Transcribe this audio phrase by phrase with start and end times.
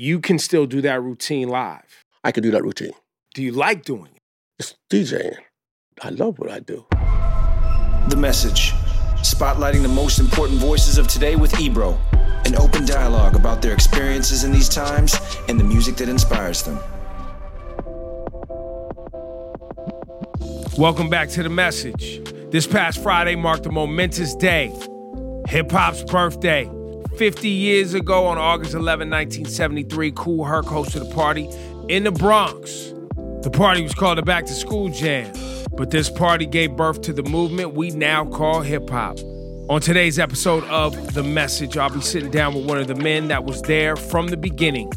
[0.00, 2.06] you can still do that routine live.
[2.24, 2.94] I can do that routine.
[3.34, 4.22] Do you like doing it?
[4.58, 5.36] It's DJing.
[6.00, 6.86] I love what I do.
[8.08, 8.72] The message.
[9.20, 11.98] Spotlighting the most important voices of today with Ebro.
[12.46, 16.78] An open dialogue about their experiences in these times and the music that inspires them.
[20.78, 22.22] Welcome back to the message.
[22.50, 24.74] This past Friday marked a momentous day
[25.46, 26.70] hip hop's birthday.
[27.20, 31.50] 50 years ago, on August 11, 1973, Kool Herc hosted a party
[31.90, 32.94] in the Bronx.
[33.42, 35.30] The party was called the Back to School Jam,
[35.76, 39.18] but this party gave birth to the movement we now call hip hop.
[39.68, 43.28] On today's episode of The Message, I'll be sitting down with one of the men
[43.28, 44.88] that was there from the beginning,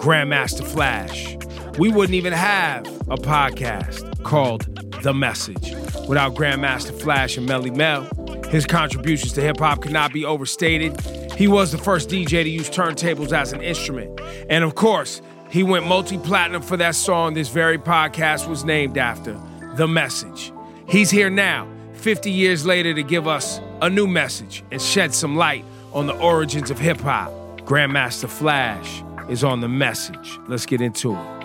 [0.00, 1.36] Grandmaster Flash.
[1.78, 4.64] We wouldn't even have a podcast called
[5.04, 5.76] The Message
[6.08, 8.02] without Grandmaster Flash and Melle Mel.
[8.50, 10.98] His contributions to hip hop cannot be overstated.
[11.38, 14.20] He was the first DJ to use turntables as an instrument.
[14.50, 18.98] And of course, he went multi platinum for that song this very podcast was named
[18.98, 19.40] after
[19.76, 20.52] The Message.
[20.88, 25.36] He's here now, 50 years later, to give us a new message and shed some
[25.36, 27.30] light on the origins of hip hop.
[27.60, 30.40] Grandmaster Flash is on The Message.
[30.48, 31.44] Let's get into it.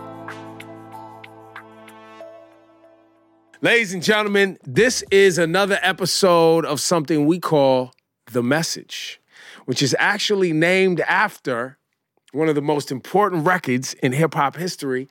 [3.62, 7.94] Ladies and gentlemen, this is another episode of something we call
[8.32, 9.20] The Message,
[9.66, 11.78] which is actually named after
[12.32, 15.08] one of the most important records in hip hop history.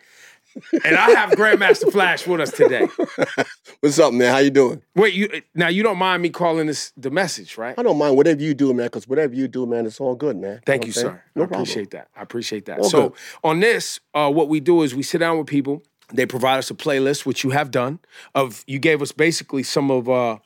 [0.84, 2.86] And I have Grandmaster Flash with us today.
[3.80, 4.33] What's up, man?
[4.33, 4.83] How you doing?
[4.95, 7.75] Wait, you now you don't mind me calling this the message, right?
[7.78, 10.36] I don't mind whatever you do, man, because whatever you do, man, it's all good,
[10.36, 10.61] man.
[10.67, 11.06] Thank you, saying?
[11.06, 11.23] sir.
[11.34, 11.62] No I problem.
[11.62, 12.08] appreciate that.
[12.14, 12.80] I appreciate that.
[12.80, 13.19] All so good.
[13.45, 15.83] on this, uh, what we do is we sit down with people.
[16.12, 18.00] They provide us a playlist, which you have done.
[18.34, 20.39] Of you gave us basically some of uh,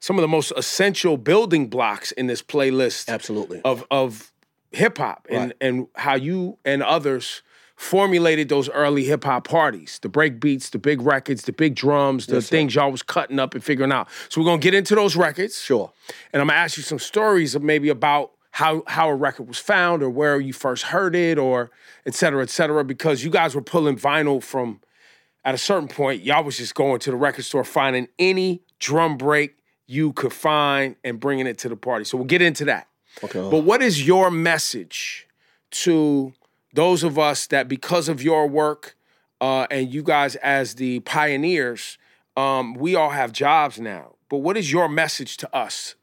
[0.00, 3.60] some of the most essential building blocks in this playlist Absolutely.
[3.64, 4.32] of of
[4.72, 5.52] hip hop and Right.
[5.60, 7.42] and how you and others
[7.76, 12.26] formulated those early hip hop parties, the break beats, the big records, the big drums,
[12.26, 14.08] the Yes, things y'all was cutting up and figuring out.
[14.28, 15.60] So we're gonna get into those records.
[15.62, 15.90] Sure.
[16.32, 19.58] And I'm gonna ask you some stories of maybe about how how a record was
[19.58, 21.70] found or where you first heard it or
[22.04, 24.80] et cetera, et cetera, because you guys were pulling vinyl from
[25.42, 29.16] at a certain point, y'all was just going to the record store, finding any drum
[29.16, 29.56] break
[29.90, 32.04] you could find and bringing it to the party.
[32.04, 32.88] So we'll get into that.
[33.24, 33.40] Okay.
[33.40, 35.26] But what is your message
[35.72, 36.32] to
[36.72, 38.96] those of us that because of your work
[39.40, 41.98] uh, and you guys as the pioneers,
[42.36, 44.14] um, we all have jobs now.
[44.28, 45.96] But what is your message to us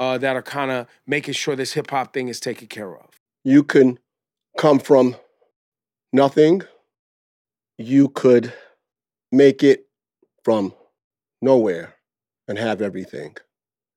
[0.00, 3.18] uh, that are kind of making sure this hip hop thing is taken care of?
[3.48, 3.98] you can
[4.58, 5.16] come from
[6.12, 6.62] nothing.
[7.78, 8.52] You could
[9.32, 9.86] make it
[10.44, 10.74] from
[11.40, 11.94] nowhere
[12.48, 13.36] and have everything.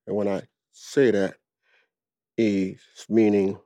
[0.06, 1.36] And when I say that,
[2.38, 3.60] is meaning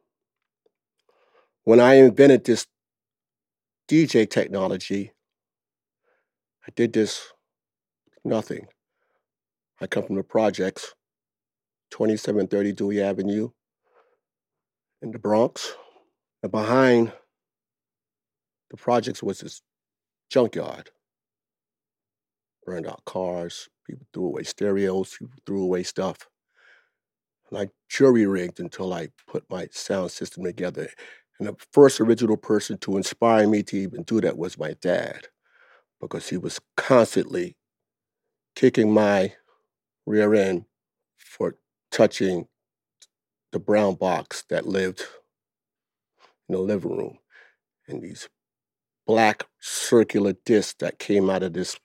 [1.64, 2.68] when I invented this
[3.90, 5.14] DJ technology,
[6.68, 7.32] I did this
[8.24, 8.68] nothing.
[9.80, 10.94] I come from the projects,
[11.92, 13.50] 2730 Dewey Avenue
[15.02, 15.76] in the Bronx.
[16.44, 17.14] And behind
[18.70, 19.62] the projects was this
[20.30, 20.90] junkyard.
[22.66, 26.28] Burned out cars, people threw away stereos, people threw away stuff.
[27.56, 30.90] I jury rigged until I put my sound system together.
[31.40, 35.28] And the first original person to inspire me to even do that was my dad,
[36.02, 37.56] because he was constantly
[38.56, 39.34] kicking my
[40.06, 40.66] rear end
[41.18, 41.56] for
[41.92, 42.48] touching
[43.52, 45.04] the brown box that lived
[46.50, 47.18] in the living room
[47.88, 48.28] and these
[49.08, 51.78] black circular discs that came out of this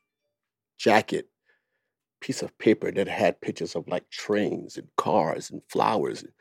[0.79, 1.30] jacket
[2.21, 6.33] piece of paper that had pictures of like trains and cars and flowers and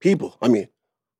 [0.00, 0.36] people.
[0.42, 0.68] I mean,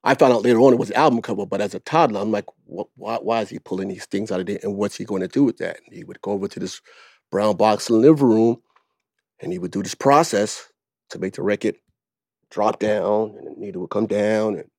[0.05, 2.31] I found out later on it was an album cover, but as a toddler, I'm
[2.31, 5.23] like, why, why is he pulling these things out of there and what's he going
[5.23, 5.79] to do with that?
[5.87, 6.83] And he would go over to this
[7.31, 8.63] brown box in the living room
[9.41, 10.69] and he would do this process
[11.11, 11.77] to make the record
[12.51, 14.71] drop down and the needle would come down and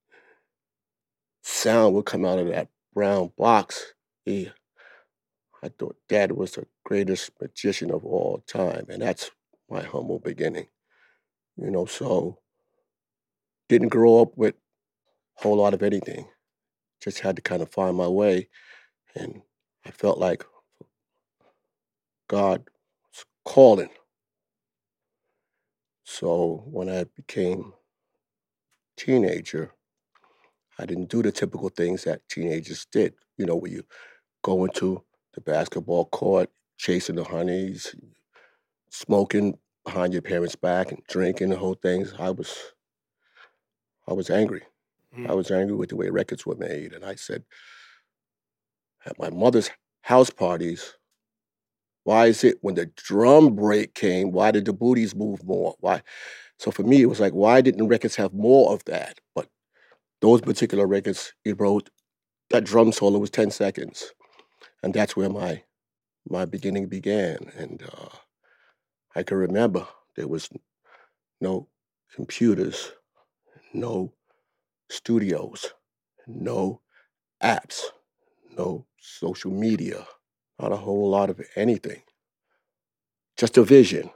[1.43, 3.93] sound would come out of that brown box.
[4.25, 4.51] He,
[5.63, 8.85] I thought dad was the greatest magician of all time.
[8.89, 9.31] And that's
[9.69, 10.67] my humble beginning.
[11.57, 12.39] You know, so
[13.67, 14.55] didn't grow up with
[15.37, 16.27] a whole lot of anything.
[17.01, 18.47] Just had to kind of find my way.
[19.15, 19.41] And
[19.85, 20.45] I felt like
[22.29, 22.63] God
[23.11, 23.89] was calling.
[26.03, 27.73] So when I became
[28.97, 29.71] teenager,
[30.77, 33.13] I didn't do the typical things that teenagers did.
[33.37, 33.83] You know, where you
[34.43, 35.03] go into
[35.33, 37.95] the basketball court, chasing the honeys,
[38.89, 42.13] smoking behind your parents' back and drinking the whole things.
[42.19, 42.73] I was
[44.07, 44.61] I was angry.
[45.15, 45.35] I mm.
[45.35, 46.93] was angry with the way records were made.
[46.93, 47.43] And I said,
[49.05, 49.69] at my mother's
[50.01, 50.95] house parties,
[52.03, 55.75] why is it when the drum break came, why did the booties move more?
[55.79, 56.03] Why?
[56.59, 59.19] So for me, it was like, why didn't records have more of that?
[59.33, 59.49] But
[60.21, 61.89] those particular records, he wrote,
[62.51, 64.13] that drum solo was 10 seconds.
[64.83, 65.63] And that's where my
[66.27, 67.51] my beginning began.
[67.57, 68.09] And uh,
[69.15, 70.49] I can remember there was
[71.41, 71.67] no
[72.13, 72.91] computers,
[73.73, 74.13] no
[74.89, 75.73] studios,
[76.27, 76.81] no
[77.43, 77.81] apps,
[78.57, 80.05] no social media,
[80.59, 82.01] not a whole lot of anything.
[83.37, 84.09] Just a vision.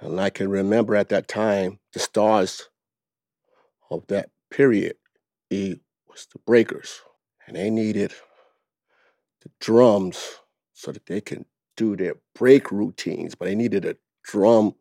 [0.00, 2.68] And I can remember at that time the stars
[3.90, 4.96] of that period.
[5.50, 7.02] It was the breakers.
[7.46, 8.12] And they needed
[9.42, 10.38] the drums
[10.72, 11.44] so that they can
[11.76, 14.74] do their break routines, but they needed a drum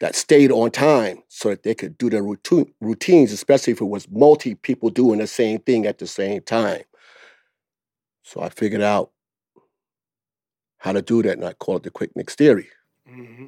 [0.00, 3.86] that stayed on time so that they could do their routine, routines, especially if it
[3.86, 6.82] was multi people doing the same thing at the same time.
[8.22, 9.10] So I figured out
[10.78, 12.68] how to do that, and I call it the quick mix theory.
[13.08, 13.46] Mm-hmm.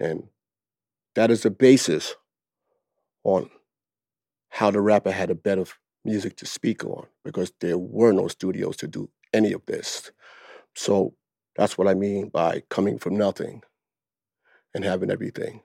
[0.00, 0.24] And
[1.14, 2.14] that is the basis
[3.24, 3.50] on
[4.48, 5.64] how the rapper had a better
[6.04, 10.10] music to speak on because there were no studios to do any of this.
[10.74, 11.14] So
[11.56, 13.62] that's what I mean by coming from nothing
[14.74, 15.62] and having everything.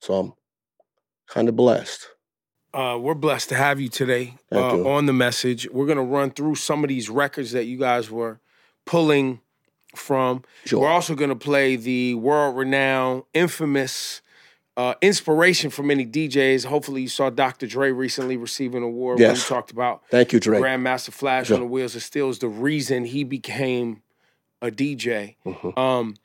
[0.00, 0.32] So I'm
[1.28, 2.08] kind of blessed.
[2.72, 4.88] Uh, we're blessed to have you today uh, you.
[4.88, 5.68] on the message.
[5.70, 8.40] We're gonna run through some of these records that you guys were
[8.84, 9.40] pulling
[9.94, 10.42] from.
[10.64, 10.80] Sure.
[10.80, 14.22] We're also gonna play the world-renowned, infamous
[14.76, 16.64] uh, inspiration for many DJs.
[16.66, 17.66] Hopefully, you saw Dr.
[17.66, 19.20] Dre recently receive an award.
[19.20, 19.48] Yes.
[19.48, 20.58] We talked about Thank you, Dre.
[20.58, 21.56] Grandmaster Flash sure.
[21.56, 24.02] on the Wheels of Steel is the reason he became
[24.60, 25.36] a DJ.
[25.46, 25.78] Mm-hmm.
[25.78, 26.16] Um,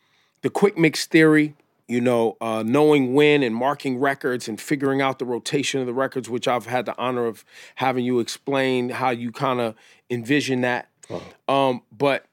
[0.41, 1.55] the quick mix theory,
[1.87, 5.93] you know, uh, knowing when and marking records and figuring out the rotation of the
[5.93, 7.45] records, which I've had the honor of
[7.75, 9.75] having you explain how you kind of
[10.09, 10.89] envision that.
[11.09, 11.53] Uh-huh.
[11.53, 12.25] Um, but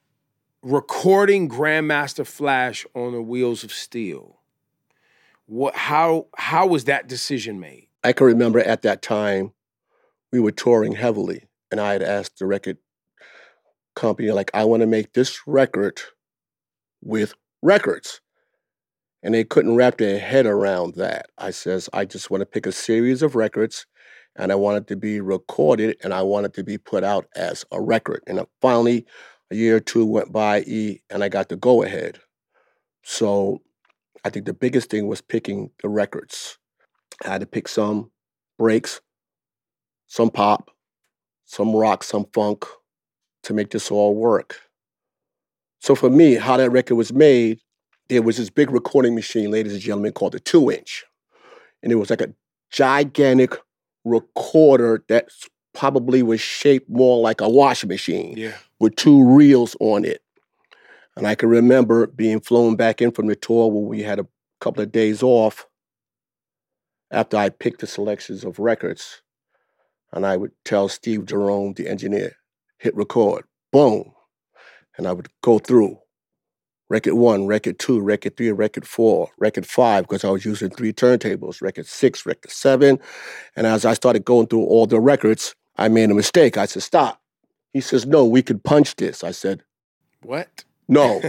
[0.62, 4.36] recording Grandmaster Flash on the Wheels of Steel
[5.46, 7.88] what how how was that decision made?
[8.04, 9.52] I can remember at that time
[10.32, 12.78] we were touring heavily, and I had asked the record
[13.96, 16.00] company, like, I want to make this record
[17.02, 18.20] with records.
[19.22, 21.26] And they couldn't wrap their head around that.
[21.36, 23.86] I says, I just want to pick a series of records
[24.36, 27.26] and I want it to be recorded and I want it to be put out
[27.34, 28.22] as a record.
[28.28, 29.06] And finally,
[29.50, 30.58] a year or two went by,
[31.10, 32.20] and I got the go ahead.
[33.02, 33.62] So
[34.26, 36.58] I think the biggest thing was picking the records.
[37.24, 38.10] I had to pick some
[38.58, 39.00] breaks,
[40.08, 40.72] some pop,
[41.44, 42.64] some rock, some funk
[43.44, 44.60] to make this all work.
[45.78, 47.60] So for me, how that record was made,
[48.08, 51.04] there was this big recording machine, ladies and gentlemen, called the two inch.
[51.84, 52.34] And it was like a
[52.72, 53.56] gigantic
[54.04, 55.28] recorder that
[55.72, 58.56] probably was shaped more like a washing machine yeah.
[58.80, 60.20] with two reels on it.
[61.16, 64.26] And I can remember being flown back in from the tour where we had a
[64.60, 65.66] couple of days off
[67.10, 69.22] after I picked the selections of records.
[70.12, 72.36] And I would tell Steve Jerome, the engineer,
[72.78, 74.12] hit record, boom.
[74.96, 75.98] And I would go through
[76.88, 80.92] record one, record two, record three, record four, record five, because I was using three
[80.92, 82.98] turntables, record six, record seven.
[83.56, 86.56] And as I started going through all the records, I made a mistake.
[86.56, 87.20] I said, stop.
[87.72, 89.24] He says, no, we could punch this.
[89.24, 89.62] I said,
[90.22, 90.64] what?
[90.88, 91.22] No.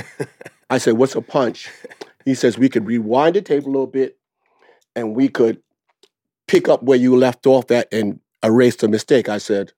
[0.70, 1.70] I said, What's a punch?
[2.26, 4.18] He says, We could rewind the tape a little bit
[4.96, 5.62] and we could
[6.48, 9.30] pick up where you left off at and erase the mistake.
[9.30, 9.74] I said,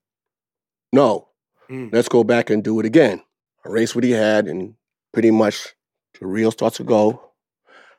[0.92, 1.28] No,
[1.70, 1.92] mm.
[1.92, 3.22] let's go back and do it again.
[3.66, 4.74] Erase what he had, and
[5.12, 5.74] pretty much
[6.18, 7.22] the reel starts to go.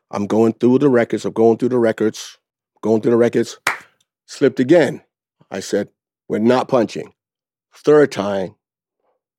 [0.09, 2.39] I'm going through the records, I'm going through the records,
[2.81, 3.59] going through the records,
[4.25, 5.03] slipped again.
[5.51, 5.89] I said,
[6.27, 7.13] We're not punching.
[7.73, 8.55] Third time,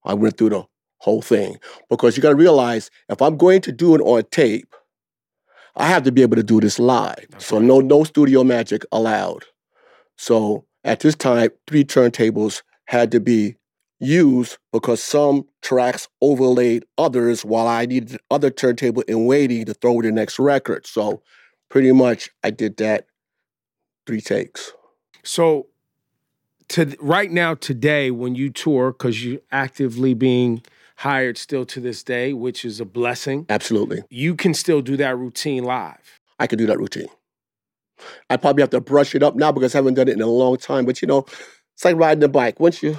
[0.05, 0.67] I went through the
[1.03, 1.59] whole thing.
[1.91, 4.75] Because you got to realize if I'm going to do it on tape,
[5.75, 7.27] I have to be able to do this live.
[7.31, 7.65] That's so right.
[7.65, 9.45] no no studio magic allowed.
[10.17, 13.57] So at this time, three turntables had to be
[13.99, 20.03] used because some tracks overlaid others while I needed other turntable in waiting to throw
[20.03, 20.87] the next record.
[20.87, 21.23] So
[21.69, 23.07] pretty much I did that
[24.07, 24.73] three takes.
[25.23, 25.67] So
[26.69, 30.63] to right now today when you tour because you actively being
[30.97, 33.47] hired still to this day, which is a blessing.
[33.49, 34.03] Absolutely.
[34.11, 36.21] You can still do that routine live.
[36.39, 37.09] I can do that routine.
[38.31, 40.27] I probably have to brush it up now because I haven't done it in a
[40.27, 40.85] long time.
[40.85, 41.25] But you know,
[41.75, 42.59] it's like riding a bike.
[42.59, 42.99] Once you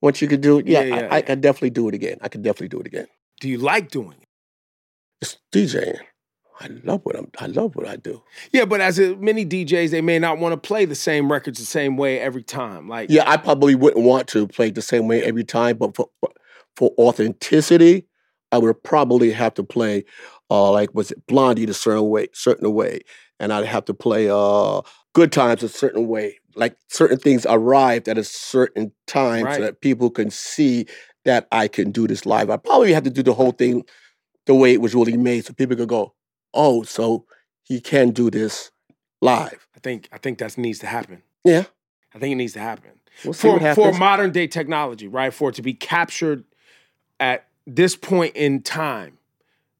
[0.00, 1.08] once you can do it, yeah, yeah, yeah.
[1.10, 2.18] I, I can definitely do it again.
[2.20, 3.06] I can definitely do it again.
[3.40, 4.28] Do you like doing it?
[5.20, 6.00] It's DJing.
[6.60, 7.28] I love what I'm.
[7.38, 8.22] I love what I do.
[8.52, 11.58] Yeah, but as a, many DJs, they may not want to play the same records
[11.58, 12.88] the same way every time.
[12.88, 16.08] Like, Yeah, I probably wouldn't want to play the same way every time, but for
[16.76, 18.06] for authenticity,
[18.50, 20.04] I would probably have to play
[20.50, 23.00] uh like was it Blondie the certain way, certain way,
[23.40, 24.82] and I'd have to play uh
[25.14, 26.38] Good Times a certain way.
[26.54, 29.56] Like certain things arrived at a certain time Right.
[29.56, 30.86] so that people can see
[31.24, 32.50] that I can do this live.
[32.50, 33.84] I probably have to do the whole thing
[34.46, 36.14] the way it was really made, so people could go,
[36.52, 37.26] "Oh, so
[37.62, 38.70] he can do this
[39.20, 41.22] live." I think I think that needs to happen.
[41.44, 41.64] Yeah,
[42.14, 42.92] I think it needs to happen
[43.24, 45.32] we'll for for modern day technology, right?
[45.32, 46.44] For it to be captured
[47.22, 49.16] at this point in time,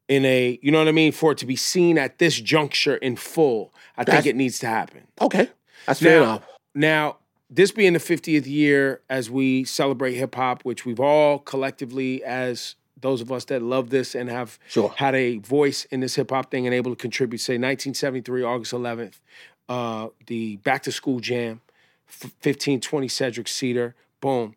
[0.08, 2.96] in a you know what I mean, for it to be seen at this juncture
[2.96, 5.08] in full, I That's- think it needs to happen.
[5.20, 5.50] okay,
[5.86, 6.42] that's fair Now- enough.
[6.74, 7.16] Now,
[7.50, 12.76] this being the 50th year as we celebrate hip hop, which we've all collectively, as
[12.98, 14.94] those of us that love this and have Sure.
[14.96, 18.72] had a voice in this hip hop thing and able to contribute, say 1973, August
[18.72, 19.20] 11th,
[19.68, 21.60] uh, the Back to School Jam,
[22.06, 24.54] 1520 Sedgwick Cedar, boom.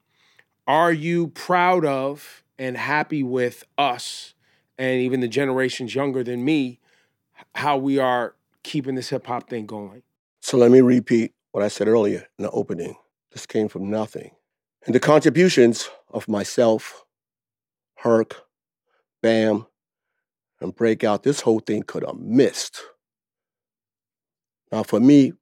[0.67, 4.33] Are you proud of and happy with us
[4.77, 6.79] and even the generations younger than me,
[7.55, 10.03] how we are keeping this hip hop thing going?
[10.41, 12.95] So let me repeat what I said earlier in the opening.
[13.31, 14.31] This came from nothing.
[14.85, 17.05] And the contributions of myself,
[17.97, 18.35] Herc,
[19.21, 19.65] Bam,
[20.61, 22.81] and Breakout, this whole thing could have missed.
[24.71, 25.33] Now, for me,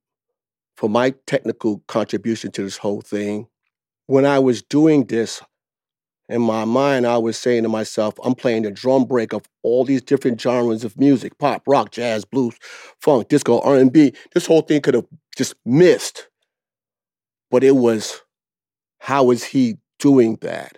[0.76, 3.48] for my technical contribution to this whole thing,
[4.08, 5.42] when I was doing this,
[6.30, 9.84] in my mind, I was saying to myself, I'm playing the drum break of all
[9.84, 12.56] these different genres of music, pop, rock, jazz, blues,
[13.02, 14.14] funk, disco, R&B.
[14.34, 16.30] This whole thing could have just missed.
[17.52, 18.22] But it was,
[19.00, 20.78] how is he doing that?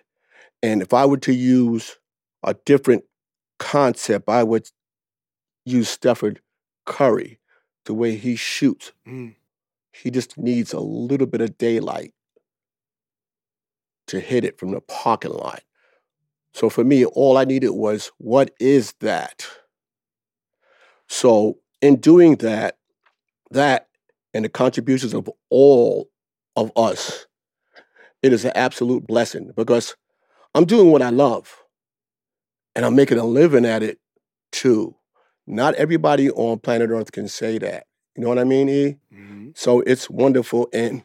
[0.63, 1.97] And if I were to use
[2.43, 3.03] a different
[3.59, 4.67] concept, I would
[5.63, 6.39] use Stephen
[6.85, 7.39] Curry,
[7.85, 8.91] the way he shoots.
[9.07, 9.35] Mm.
[9.91, 12.13] He just needs a little bit of daylight
[14.07, 15.63] to hit it from the parking lot.
[16.53, 19.45] So for me, all I needed was, what is that?
[21.07, 22.77] So in doing that,
[23.51, 23.87] that
[24.33, 26.09] and the contributions of all
[26.55, 27.27] of us,
[28.21, 29.95] it is an absolute blessing because
[30.53, 31.63] I'm doing what I love
[32.75, 33.99] and I'm making a living at it
[34.51, 34.95] too.
[35.47, 37.85] Not everybody on planet Earth can say that.
[38.15, 38.97] You know what I mean, E?
[39.13, 39.57] Mhm.
[39.57, 40.69] So it's wonderful.
[40.73, 41.03] And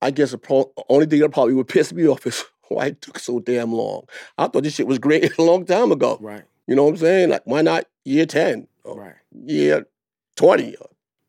[0.00, 3.02] I guess the pro- only thing that probably would piss me off is why it
[3.02, 4.04] took so damn long.
[4.36, 6.18] I thought this shit was great a long time ago.
[6.20, 7.30] Right, You know what I'm saying?
[7.30, 9.14] Like, why not year 10 or right.
[9.44, 9.86] year
[10.36, 10.76] 20?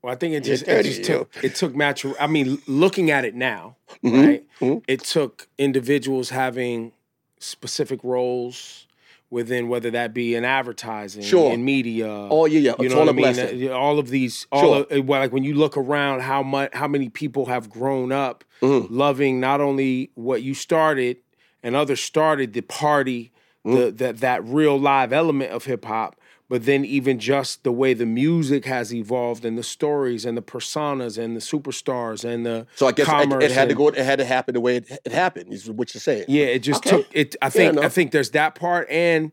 [0.01, 2.17] Well, I think it just, it just took it took maturation.
[2.21, 4.45] I mean, looking at it now, Mhm, right?
[4.61, 4.83] mhm.
[4.87, 6.93] It took individuals having
[7.39, 8.87] specific roles
[9.31, 11.51] within whether that be in advertising, Sure.
[11.53, 12.07] in media.
[12.09, 12.71] Oh, yeah, yeah.
[12.79, 13.69] you It's know all what I mean?
[13.71, 14.85] All of these, all Sure.
[14.89, 18.43] of, well, like when you look around, how much, how many people have grown up
[18.61, 18.87] Mhm.
[18.89, 21.17] loving not only what you started
[21.61, 23.31] and others started the party,
[23.67, 23.75] Mm-hmm.
[23.77, 26.18] the that that real live element of hip hop,
[26.49, 30.41] but then even just the way the music has evolved and the stories and the
[30.41, 33.87] personas and the superstars and the So I guess it, commerce it had to go.
[33.89, 35.53] It had to happen the way it, it happened.
[35.53, 36.25] Is what you're saying.
[36.27, 36.97] Yeah, it just Okay.
[36.97, 37.35] took it.
[37.41, 39.31] I think I think there's that part and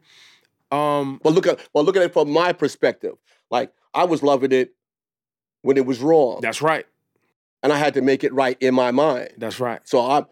[0.70, 3.14] um But look at well, look at it from my perspective.
[3.50, 4.75] Like I was loving it
[5.62, 6.87] when it was wrong, that's right.
[7.62, 9.30] and I had to make it right in my mind.
[9.38, 9.80] That's right.
[9.85, 10.26] So I'm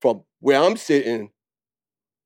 [0.00, 1.30] from where I'm sitting.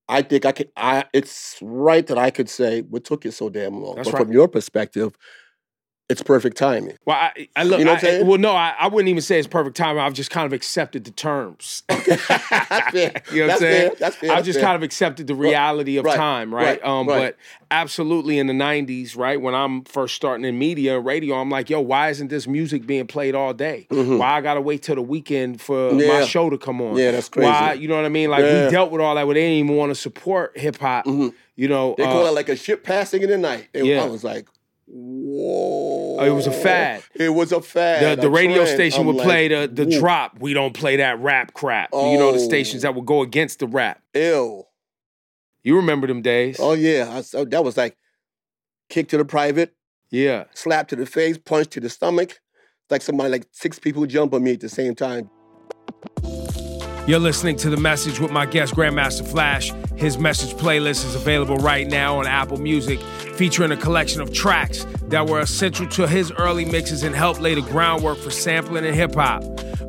[0.09, 0.71] I think I could.
[0.77, 3.97] I it's right that I could say what took you so damn long.
[3.97, 4.25] That's but right.
[4.25, 5.17] from your perspective,
[6.11, 6.97] it's perfect timing.
[7.07, 7.79] Well, I, I look.
[7.79, 8.27] You know what I'm I- saying?
[8.27, 10.03] well, no, I, I wouldn't even say it's perfect timing.
[10.03, 11.83] I've just kind of accepted the terms.
[11.89, 13.23] That's fair.
[13.33, 13.89] You know what I'm saying?
[13.91, 13.97] fair.
[13.99, 14.31] That's fair.
[14.31, 14.67] I've That's just fair.
[14.67, 16.17] kind of accepted the reality of Right.
[16.17, 16.81] time, right?
[16.83, 16.85] Right.
[16.85, 17.35] Um, Right.
[17.35, 17.37] but
[17.71, 21.71] absolutely in the '90s, right when I'm first starting in media, and radio, I'm like,
[21.71, 23.87] yo, why isn't this music being played all day?
[23.89, 26.25] Why I gotta wait till the weekend for my Mm-hmm.
[26.27, 26.97] Show to come on?
[26.97, 27.49] Yeah, that's crazy.
[27.51, 28.31] Why, you know what I mean?
[28.31, 28.67] Like Yeah.
[28.67, 31.07] we dealt with all that, they didn't even want to support hip hop.
[31.07, 33.69] You know, They uh, call it like a ship passing in the night.
[33.73, 34.03] They- Yeah.
[34.03, 34.47] I was like,
[34.95, 36.17] whoa.
[36.21, 37.03] Oh, it was a fad.
[37.15, 38.19] It was a fad.
[38.19, 38.69] the, the radio trend.
[38.71, 40.39] station I'm would like, play the the drop.
[40.39, 41.91] We don't play that rap crap.
[41.93, 42.45] You know the Oh.
[42.45, 44.01] stations that would go against the rap.
[44.15, 44.65] Ew.
[45.65, 46.57] You remember them days?
[46.61, 47.97] Oh yeah, I, so oh, that was like
[48.89, 49.75] kick to the private,
[50.11, 50.45] Yeah.
[50.55, 52.31] slap to the face, punch to the stomach.
[52.31, 55.31] It's like somebody like six people jump on me at the same time.
[57.07, 59.71] You're listening to The Message with my guest, Grandmaster Flash.
[59.95, 62.99] His message playlist is available right now on Apple Music,
[63.37, 67.55] featuring a collection of tracks that were essential to his early mixes and helped lay
[67.55, 69.43] the groundwork for sampling and hip hop.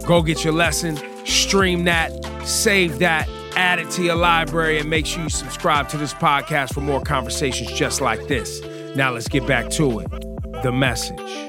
[0.05, 2.11] Go get your lesson, stream that,
[2.45, 6.73] save that, add it to your library, and make sure you subscribe to this podcast
[6.73, 8.61] for more conversations just like this.
[8.93, 10.11] Now let's get back to it.
[10.63, 11.45] The message.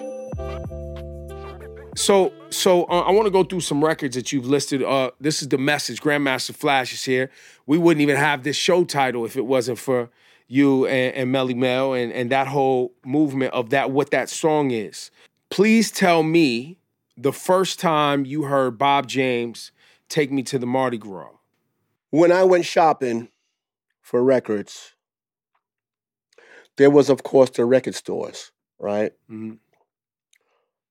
[1.97, 4.83] So, so uh, I want to go through some records that you've listed.
[4.83, 6.01] Uh, this is the message.
[6.01, 7.31] Grandmaster Flash is here.
[7.67, 10.11] We wouldn't even have this show title if it wasn't for
[10.49, 14.71] you and, and Melle Mel and, and that whole movement of that what that song
[14.71, 15.11] is.
[15.51, 16.79] Please tell me
[17.17, 19.73] the first time you heard Bob James
[20.09, 21.31] take me to the Mardi Gras.
[22.11, 23.29] When I went shopping
[24.01, 24.95] for records,
[26.77, 29.13] there was, of course, the record stores, right?
[29.31, 29.55] Mm-hmm.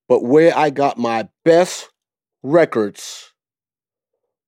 [0.08, 1.90] But where I got my best
[2.44, 3.34] records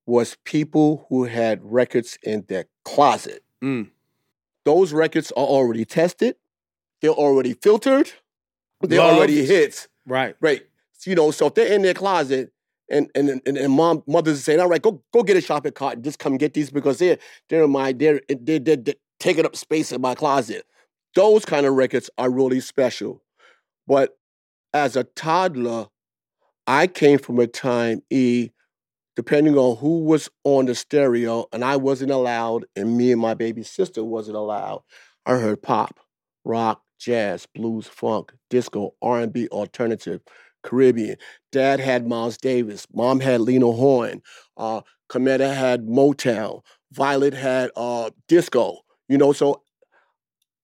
[0.05, 3.43] was people who had records in their closet.
[3.63, 3.89] Mm.
[4.65, 6.35] Those records are already tested,
[7.01, 8.11] they're already filtered,
[8.81, 9.17] they're Loved.
[9.17, 9.87] already hits.
[10.05, 10.35] Right.
[10.39, 10.61] Right.
[11.05, 12.51] You know, so if they're in their closet
[12.89, 15.73] and and and, and mom mothers are saying, all right, go go get a shopping
[15.73, 17.17] cart and just come get these because they're
[17.49, 20.65] they're in my they're they're, they're, they're taking up space in my closet.
[21.15, 23.23] Those kind of records are really special.
[23.87, 24.16] But
[24.77, 25.87] as a toddler,
[26.65, 28.49] I came from a time, E,
[29.15, 33.33] depending on who was on the stereo, and I wasn't allowed, and me and my
[33.33, 34.83] baby sister wasn't allowed.
[35.25, 35.99] I heard pop,
[36.45, 40.21] rock, jazz, blues, funk, disco, R&B, alternative,
[40.63, 41.17] Caribbean.
[41.51, 42.87] Dad had Miles Davis.
[42.93, 44.21] Mom had Lena Horne.
[44.57, 46.61] Uh, Cometa had Motown.
[46.91, 48.79] Violet had uh, disco.
[49.07, 49.61] You know, so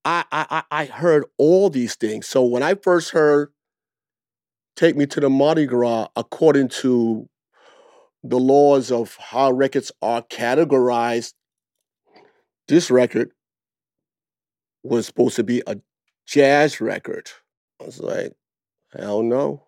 [0.05, 2.27] I, I I I heard all these things.
[2.27, 3.49] So when I first heard
[4.75, 7.29] "Take Me to the Mardi Gras," according to
[8.23, 11.33] the laws of how records are categorized,
[12.67, 13.31] this record
[14.83, 15.77] was supposed to be a
[16.25, 17.29] jazz record.
[17.81, 18.33] I was like,
[18.93, 19.67] hell no,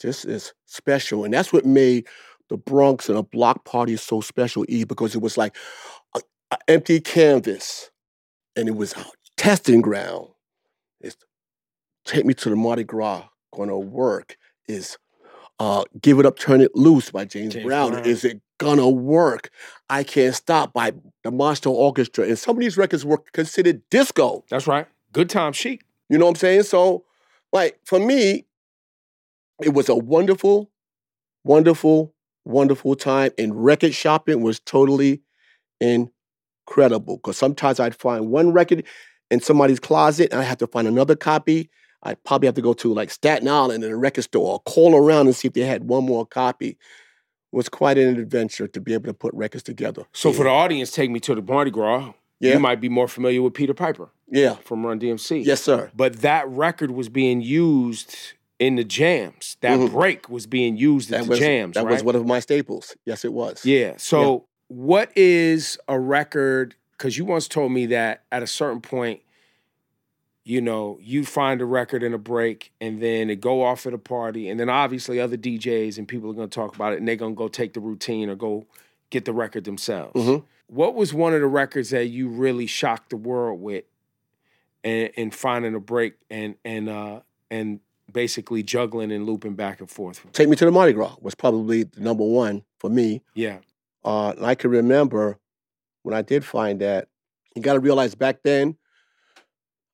[0.00, 2.06] this is special, and that's what made
[2.48, 5.56] the Bronx and a block party so special, E, because it was like
[6.14, 6.22] an
[6.68, 7.90] empty canvas,
[8.56, 9.04] and it was a
[9.36, 10.28] testing ground.
[11.00, 11.16] It's
[12.04, 14.36] take me to the Mardi Gras, gonna work.
[14.68, 14.98] Is
[15.58, 17.92] uh, Give It Up, Turn It Loose by James, James Brown.
[17.92, 18.04] Brown.
[18.04, 19.50] Is it gonna work?
[19.88, 20.92] I Can't Stop by
[21.24, 22.26] the Monster Orchestra.
[22.26, 24.44] And some of these records were considered disco.
[24.50, 24.86] That's right.
[25.12, 25.82] Good time chic.
[26.08, 26.62] You know what I'm saying?
[26.64, 27.04] So,
[27.52, 28.46] like, for me,
[29.62, 30.70] it was a wonderful,
[31.44, 33.30] wonderful, wonderful time.
[33.38, 35.22] And record shopping was totally
[35.80, 37.16] incredible.
[37.16, 38.84] Because sometimes I'd find one record
[39.30, 41.70] in somebody's closet and I have to find another copy.
[42.02, 44.96] I'd probably have to go to like Staten Island in a record store or call
[44.96, 46.70] around and see if they had one more copy.
[46.70, 46.76] It
[47.56, 50.04] was quite an adventure to be able to put records together.
[50.12, 52.12] So for the audience, take me to the Mardi Gras.
[52.38, 52.54] Yeah.
[52.54, 54.54] You might be more familiar with Peter Piper Yeah.
[54.64, 55.44] from Run DMC.
[55.44, 55.90] Yes, sir.
[55.94, 58.16] But that record was being used
[58.58, 59.56] in the jams.
[59.60, 59.90] That Mhm.
[59.92, 61.74] break was being used in the was jams.
[61.74, 61.92] that right?
[61.92, 62.96] was one of my staples.
[63.04, 63.64] Yes, it was.
[63.64, 63.94] Yeah.
[63.98, 66.76] So, what is a record?
[66.92, 69.20] Because you once told me that at a certain point,
[70.50, 73.94] you know, you find a record in a break and then it go off at
[73.94, 76.98] a party, and then obviously other DJs and people are going to talk about it,
[76.98, 78.66] and they're going to go take the routine or go
[79.10, 80.12] get the record themselves.
[80.20, 80.42] Mhm.
[80.66, 83.84] What was one of the records that you really shocked the world with,
[84.82, 87.78] and, and finding a break and and uh and
[88.12, 90.20] basically juggling and looping back and forth?
[90.32, 93.22] Take Me to the Mardi Gras was probably the number one for me.
[93.34, 93.58] Yeah.
[94.04, 95.38] Uh, and I can remember
[96.02, 97.06] when I did find that,
[97.54, 98.76] you got to realize back then,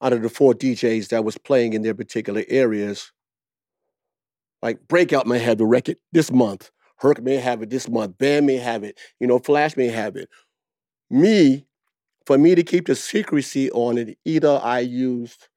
[0.03, 3.13] out of the four DJs that was playing in their particular areas,
[4.63, 8.47] like Breakout may have the record this month, Herc may have it this month, Bam
[8.47, 10.29] may have it, you know, Flash may have it.
[11.11, 11.67] Me,
[12.27, 15.49] for me to keep the secrecy on it, either I used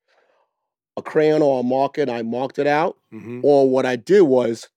[0.97, 4.21] a crayon or a marker and I marked it out, hmm or what I did
[4.21, 4.69] was,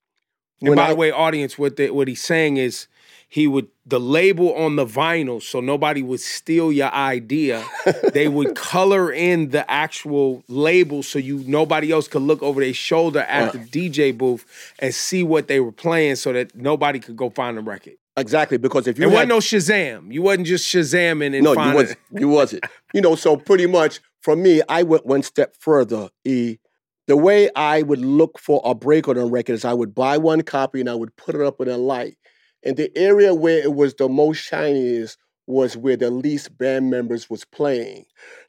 [0.63, 2.87] And by I- the way, audience, what the, what he's saying is
[3.33, 7.65] he would the label on the vinyl, so nobody would steal your idea.
[8.13, 12.75] they would color in the actual label so you nobody else could look over their
[12.75, 14.45] shoulder at the DJ booth
[14.81, 17.95] and see what they were playing, so that nobody could go find the record.
[18.19, 20.13] exactly because if you It had, wasn't no Shazam.
[20.13, 21.99] You wasn't just Shazamming and no, you wasn't.
[22.21, 22.65] You wasn't.
[22.93, 26.11] You know, so pretty much for me, I went one step further.
[26.27, 26.59] E,
[27.07, 30.19] the way I would look for a break on a record is I would buy
[30.19, 32.19] one copy and I would put it up in a light.
[32.65, 37.29] And the area where it was the most shiniest was where the least band members
[37.29, 38.05] was playing.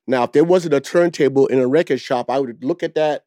[0.08, 3.26] Now, if there wasn't a turntable in a record shop, I would look at that.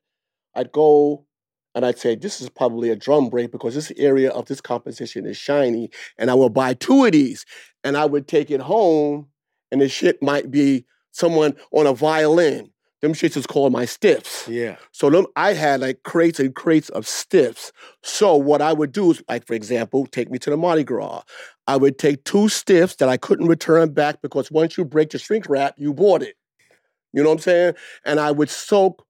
[0.55, 1.27] I'd go
[1.75, 5.27] and I'd say, this is probably a drum break because this area of this composition
[5.27, 5.90] is shiny.
[6.16, 7.44] And I would buy two of these
[7.85, 9.29] and I would take it home
[9.70, 12.70] and the shit might be someone on a violin.
[13.02, 14.48] Them shits is called my stiffs.
[14.48, 14.76] Yeah.
[14.92, 17.70] So them, I had like crates and crates of stiffs.
[18.02, 21.22] So what I would do is, like for example, take me to the Mardi Gras.
[21.66, 25.18] I would take two stiffs that I couldn't return back because once you break the
[25.18, 26.37] shrink wrap, you bought it.
[27.12, 27.74] You know what I'm saying?
[28.04, 29.04] And I would soak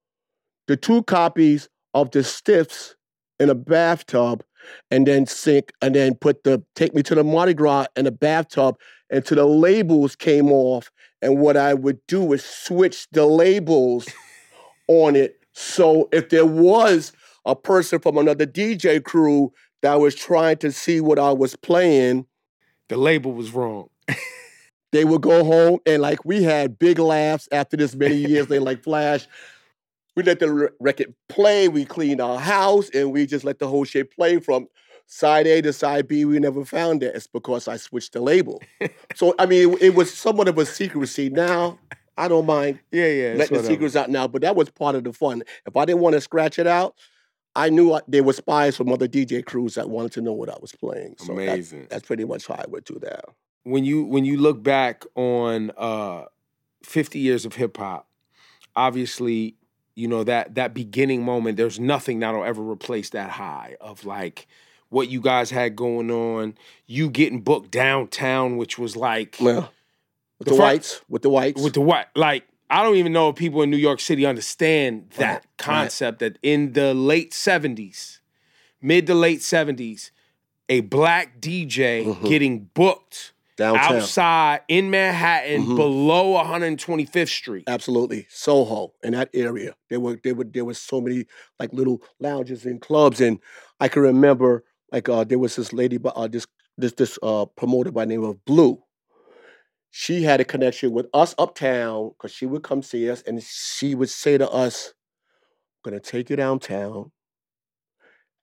[0.67, 2.97] the two copies of the stiffs
[3.39, 4.43] in a bathtub
[4.91, 8.11] and then sink and then put the take me to the Mardi Gras in a
[8.11, 8.77] bathtub
[9.11, 10.91] until the labels came off.
[11.23, 14.07] And what I would do is switch the labels
[14.89, 15.41] on it.
[15.53, 17.13] So if there was
[17.45, 19.53] a person from another DJ crew
[19.83, 22.27] that was trying to see what I was playing,
[22.89, 23.89] The label was wrong.
[24.93, 28.47] they would go home and like we had big laughs after this many years.
[28.47, 29.27] they like Flash.
[30.15, 31.69] We let the record play.
[31.69, 34.67] We cleaned our house and we just let the whole shit play from
[35.07, 36.25] side A to side B.
[36.25, 37.15] We never found it.
[37.15, 38.63] It's because I switched the label.
[39.15, 41.29] so I mean, it, it was somewhat of a secrecy.
[41.31, 41.79] Now
[42.17, 43.35] I don't mind Yeah, yeah.
[43.37, 45.43] letting the secrets out now, but that was part of the fun.
[45.67, 46.95] If I didn't want to scratch it out,
[47.55, 50.51] I knew I, there were spies from other DJ crews that wanted to know what
[50.51, 51.17] I was playing.
[51.19, 51.87] So that- Amazing.
[51.89, 53.25] that's pretty much how I would do that.
[53.65, 56.25] when you when you look back on uh
[56.85, 58.09] 50 years of hip hop,
[58.75, 59.57] obviously,
[59.95, 64.47] you know that that beginning moment, there's nothing that'll ever replace that high of like
[64.89, 66.55] what you guys had going on,
[66.87, 69.73] you getting booked downtown, which was like Well,
[70.39, 72.07] with The the, whites, with the whites, with the white.
[72.15, 76.19] like I don't even know if people in New York City understand that Right, concept
[76.19, 78.21] that in the late 70s,
[78.83, 80.11] mid to late 70s,
[80.69, 82.27] a black DJ Mhm.
[82.27, 83.95] getting booked downtown.
[83.95, 85.77] outside in Manhattan Mhm.
[85.77, 87.65] below 125th Street.
[87.69, 89.77] Absolutely, Soho in that area.
[89.89, 91.27] There were there were there was so many
[91.61, 93.39] like little lounges and clubs, and
[93.81, 96.47] I can remember like uh, there was this lady, by- uh, this
[96.79, 98.83] this this uh, promoter by the name of Blue.
[99.91, 103.95] She had a connection with us uptown because she would come see us, and she
[103.95, 104.93] would say to us,
[105.85, 107.13] "I'm gonna take you downtown,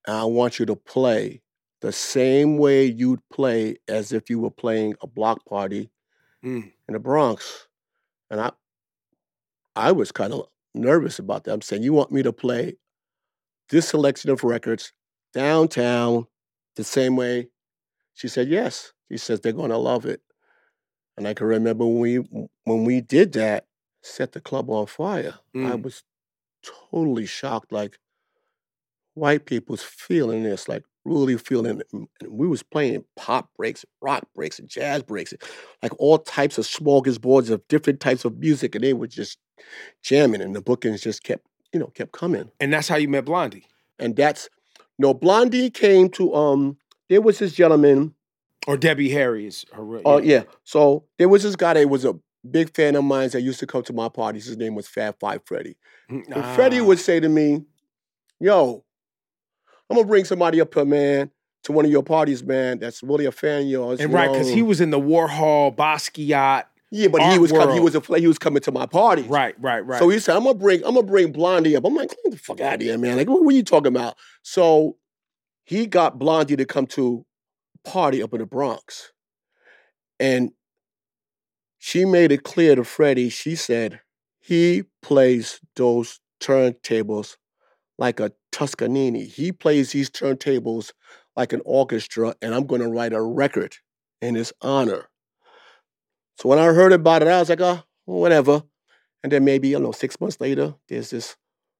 [0.08, 1.42] and I want you to play
[1.82, 5.92] the same way you'd play as if you were playing a block party
[6.44, 6.74] Mm.
[6.88, 7.68] in the Bronx."
[8.32, 8.52] And I
[9.76, 11.54] I was kind of nervous about that.
[11.54, 12.78] I'm saying, you want me to play
[13.70, 14.94] this selection of records
[15.34, 16.28] downtown
[16.76, 17.50] the same way?
[18.14, 18.94] She said, yes.
[19.12, 20.22] She says they're going to love it.
[21.18, 22.16] And I can remember when we
[22.64, 23.66] when we did that,
[24.02, 25.36] set the club on fire.
[25.56, 25.84] I Mm.
[25.84, 26.04] was
[26.92, 27.72] totally shocked.
[27.72, 28.00] Like
[29.14, 31.88] white people's feeling this, like really feeling it.
[31.94, 35.34] And and we was playing pop breaks, rock breaks, and jazz breaks,
[35.84, 39.38] like all types of smorgasbords of different types of music, and they were just
[40.02, 42.50] jamming, and the bookings just kept, you know, kept coming.
[42.60, 43.68] And that's how you met Blondie.
[44.00, 44.50] And that's
[45.00, 46.78] no Blondie came to um.
[47.10, 48.16] There was this gentleman.
[48.66, 50.02] Or Debbie Harry is her real.
[50.06, 50.44] Oh yeah.
[50.64, 52.16] So there was this guy that was a
[52.50, 54.46] big fan of mine that used to come to my parties.
[54.46, 55.76] His name was Fab Five Freddy.
[56.10, 56.26] And
[56.56, 56.84] Freddy Ah.
[56.86, 57.64] would say to me,
[58.40, 58.84] Yo,
[59.90, 61.32] I'm gonna bring somebody up here, man,
[61.64, 64.00] to one of your parties, man, that's really a fan of yours.
[64.00, 66.64] And you right, because he was in the Warhol, Basquiat.
[66.96, 69.24] Yeah, but he was coming, he was a he was coming to my party.
[69.24, 69.98] Right, right, right.
[69.98, 71.86] So he said, I'm gonna bring, I'm gonna bring Blondie up.
[71.86, 73.18] I'm like, get the fuck out of here, man.
[73.18, 74.16] Like, what were you talking about?
[74.44, 74.98] So
[75.64, 77.26] he got Blondie to come to
[77.84, 79.12] a party up in the Bronx.
[80.20, 80.52] And
[81.80, 84.02] she made it clear to Freddy, she said,
[84.40, 87.38] he plays those turntables
[87.98, 89.26] like a Toscanini.
[89.26, 90.92] He plays these turntables
[91.36, 93.78] like an orchestra, and I'm gonna write a record
[94.22, 95.10] in his honor.
[96.38, 98.64] So when I heard about it, I was like, oh, whatever.
[99.24, 101.38] And then maybe, I know, six months later, there's this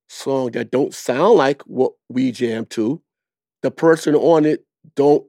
[0.08, 3.02] song that don't sound like what we jam to.
[3.62, 5.26] The person on it don't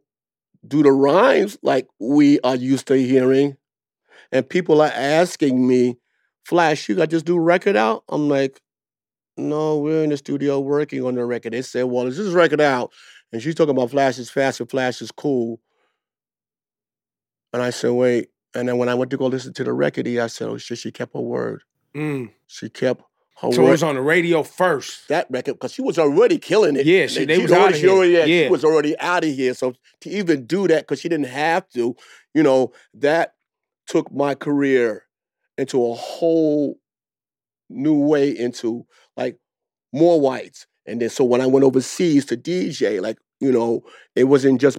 [0.66, 3.56] do the rhymes like we are used to hearing.
[4.32, 5.96] And people are asking me,
[6.44, 8.04] Flash, you got this new record out?
[8.08, 8.60] I'm like,
[9.36, 11.52] no, we're in the studio working on the record.
[11.52, 12.92] They said, well, is this record out?
[13.32, 15.60] And she's talking about Flash is fast and Flash is cool.
[17.52, 18.28] And I said, wait.
[18.54, 20.78] And then when I went to go listen to the record, I said, oh shit,
[20.78, 21.62] she kept her word.
[21.94, 22.30] Mm.
[22.46, 23.02] She kept
[23.40, 25.08] her So it was on the radio first.
[25.08, 26.86] that record because she was already killing it.
[26.86, 28.44] Yeah, she- they was already, she already- yeah, Yeah.
[28.44, 29.54] she was already out of here.
[29.54, 31.96] So to even do that because she didn't have to,
[32.32, 33.34] you know, that
[33.86, 35.04] took my career
[35.58, 36.78] into a whole
[37.68, 38.86] new way into
[39.16, 39.38] like
[39.92, 40.66] more whites.
[40.86, 44.78] And then so when I went overseas to DJ, like, you know, it wasn't just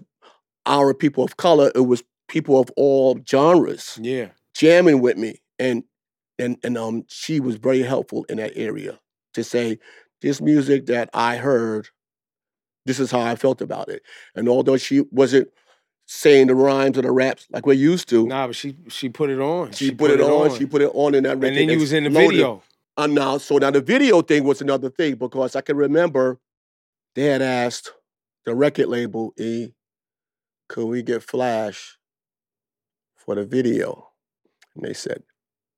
[0.65, 4.29] our people of color, it was people of all genres Yeah.
[4.53, 5.83] jamming with me and
[6.39, 8.99] and and um she was very helpful in that area
[9.33, 9.79] to say
[10.21, 11.89] this music that I heard
[12.85, 14.01] this is how I felt about it
[14.35, 15.49] and although she wasn't
[16.07, 19.29] saying the rhymes or the raps like we're used to Nah, but she she put
[19.29, 19.71] it on.
[19.71, 21.93] she, put, it, on, she put it on in that record and then you was
[21.93, 22.61] in the video.
[22.97, 26.39] And now so now the video thing was another thing because I can remember
[27.15, 27.91] they had asked
[28.45, 29.69] the record label E
[30.69, 31.94] could we get Flash
[33.25, 34.09] for the video
[34.75, 35.23] and they said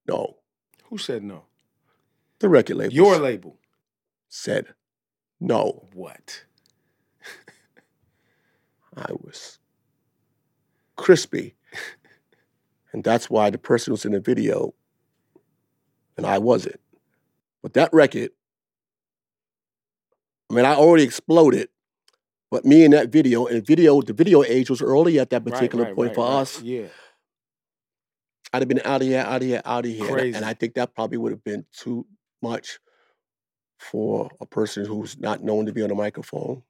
[0.08, 0.38] no
[0.90, 1.46] Who said no?
[2.40, 2.94] the record label.
[2.94, 3.58] Your label.
[4.30, 4.74] said
[5.40, 5.88] no.
[5.94, 6.44] What?
[8.98, 9.60] I was
[10.96, 11.56] crispy.
[12.94, 14.74] And that's why the person was in the video
[16.16, 16.80] and I wasn't.
[17.62, 18.32] But that record,
[20.50, 21.70] I mean, I already exploded,
[22.50, 25.84] but me in that video, and video, the video age was early at that particular
[25.84, 26.62] right, right, point right, for us.
[26.62, 26.88] Yeah.
[28.54, 30.04] I'd have been out of here, out of here, out of here.
[30.06, 30.36] And I- Crazy.
[30.38, 32.06] And I think that probably would have been too
[32.42, 32.80] much
[33.78, 36.64] for a person who's not known to be on a microphone.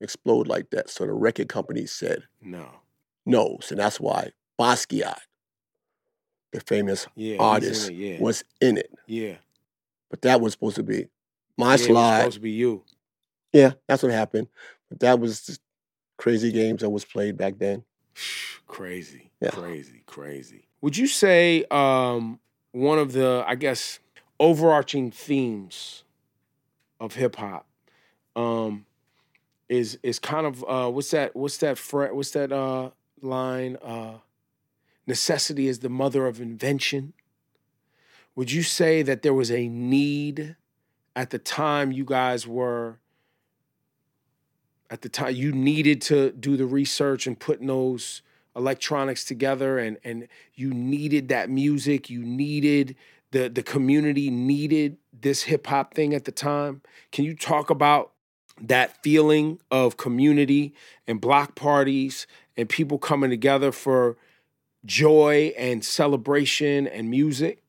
[0.00, 0.90] Explode like that.
[0.90, 2.68] So the record company said No.
[3.24, 3.58] no.
[3.62, 5.18] So that's why Basquiat,
[6.52, 7.24] the famous Yeah.
[7.24, 8.20] he's in artist, Yeah.
[8.20, 8.92] was in it.
[9.06, 9.38] yeah.
[10.10, 11.08] But that was supposed to be
[11.56, 12.18] my Yeah, it was slide.
[12.20, 12.84] supposed to be you.
[13.52, 14.48] Yeah, that's what happened.
[14.90, 15.60] But that was just
[16.18, 17.84] crazy games that was played back then.
[18.66, 19.30] crazy.
[19.40, 19.50] Yeah.
[19.50, 20.02] Crazy.
[20.06, 20.65] Crazy.
[20.86, 22.38] Would you say um,
[22.70, 23.98] one of the, I guess,
[24.38, 26.04] overarching themes
[27.00, 27.66] of hip hop
[28.36, 28.86] um,
[29.68, 31.34] is is kind of uh, what's that?
[31.34, 31.80] What's that?
[31.90, 33.78] What's that uh, line?
[33.82, 34.18] Uh,
[35.08, 37.14] Necessity is the mother of invention.
[38.36, 40.54] Would you say that there was a need
[41.16, 43.00] at the time you guys were
[44.88, 48.22] at the time you needed to do the research and putting those
[48.56, 52.96] electronics together and and you needed that music you needed
[53.32, 56.82] the the community needed this hip hop thing at the time.
[57.12, 58.12] Can you talk about
[58.60, 60.74] that feeling of community
[61.06, 64.16] and block parties and people coming together for
[64.84, 67.62] joy and celebration and music?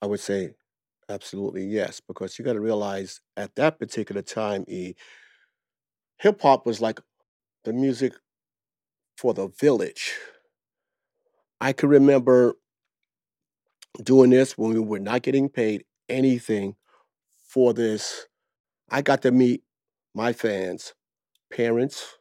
[0.00, 0.54] I would say
[1.08, 4.94] absolutely yes, because you got to realize at that particular time, E,
[6.18, 7.00] hip hop was like
[7.64, 8.12] the music
[9.18, 10.14] for the village.
[11.60, 12.54] I can remember
[14.00, 16.76] doing this when we were not getting paid anything
[17.48, 18.26] for this.
[18.88, 19.64] I got to meet
[20.14, 20.94] my fans,
[21.50, 22.16] parents,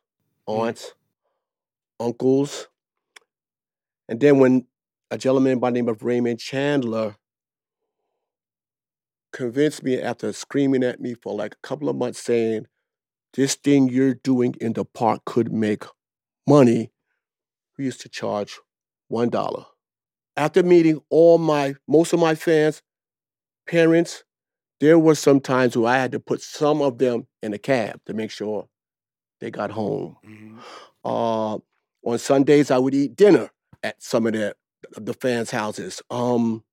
[0.47, 0.69] Mm.
[0.69, 0.93] aunts,
[1.99, 2.67] uncles.
[4.09, 4.65] And then when
[5.11, 7.15] a gentleman by the name of Raymond Chandler
[9.31, 12.65] convinced me after screaming at me for like a couple of months saying,
[13.33, 15.83] this thing you're doing in the park could make
[16.47, 16.91] money,
[17.77, 18.57] we used to charge
[19.07, 19.65] one dollar.
[20.35, 22.81] After meeting all my most of my fans,
[23.67, 24.23] parents,
[24.79, 27.99] there were some times where I had to put some of them in a cab
[28.05, 28.67] to make sure
[29.39, 30.17] they got home.
[31.03, 31.57] Uh,
[32.03, 33.49] on Sundays, I would eat dinner
[33.83, 34.55] at some of the
[34.95, 36.01] the fans' houses.
[36.09, 36.63] Um,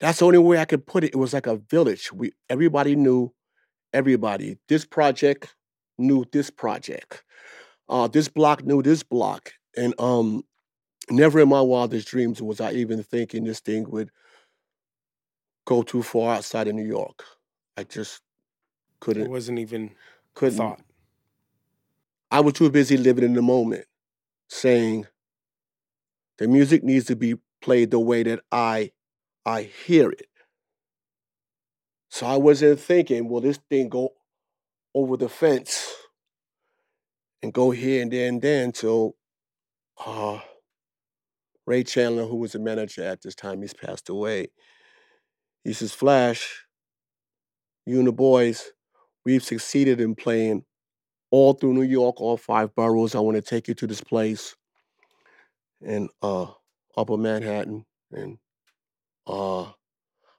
[0.00, 1.12] that's the only way I could put it.
[1.12, 2.12] It was like a village.
[2.12, 3.32] We everybody knew
[3.92, 4.58] everybody.
[4.68, 5.54] This project
[5.98, 7.24] knew this project.
[7.88, 9.52] Uh, this block knew this block.
[9.76, 10.44] And um,
[11.10, 14.10] never in my wildest dreams was I even thinking this thing would
[15.64, 17.24] go too far outside of New York.
[17.76, 18.22] I just
[19.00, 19.94] couldn't It wasn't even
[20.34, 20.80] couldn't thought
[22.30, 23.86] I was too busy living in the moment,
[24.48, 25.06] saying
[26.36, 28.92] the music needs to be played the way that I
[29.46, 30.28] I hear it.
[32.10, 34.12] So I wasn't thinking, will this thing go
[34.94, 35.94] over the fence
[37.42, 39.14] and go here and there and there until
[40.04, 40.40] uh,
[41.66, 44.48] Ray Chandler, who was the manager at this time, he's passed away.
[45.64, 46.64] He says, Flash,
[47.84, 48.72] you and the boys,
[49.24, 50.64] we've succeeded in playing
[51.30, 53.14] all through New York, all five boroughs.
[53.14, 54.56] I want to take you to this place
[55.82, 56.46] in uh,
[56.96, 58.38] Upper Manhattan, and
[59.26, 59.64] uh,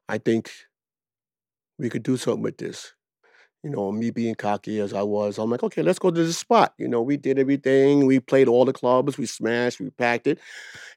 [0.07, 0.51] I think
[1.77, 2.93] we could do something with this.
[3.63, 6.37] You know, me being cocky as I was, I'm like, okay, let's go to this
[6.37, 6.73] spot.
[6.77, 8.05] You know, we did everything.
[8.05, 9.17] We played all the clubs.
[9.17, 9.81] We smashed.
[9.81, 10.39] We packed it.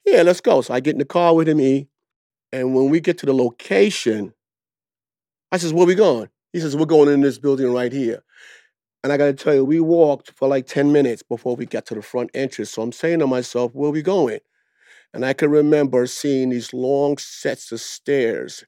[0.07, 0.61] Yeah, let's go.
[0.61, 1.88] So I get in the car with him, E,
[2.53, 4.33] and when we get to the location,
[5.51, 6.29] I says, where we going?
[6.53, 8.22] He says, we're going in this building right here.
[9.03, 11.87] And I got to tell you, we walked for like 10 minutes before we got
[11.87, 12.70] to the front entrance.
[12.70, 14.38] So I'm saying to myself, where we going?
[15.12, 18.64] And I can remember seeing these long sets of stairs